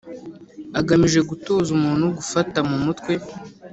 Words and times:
agamije 0.79 1.19
gutoza 1.29 1.69
umuntu 1.77 2.05
gufata 2.17 2.59
mu 2.69 2.77
mutwe 2.85 3.13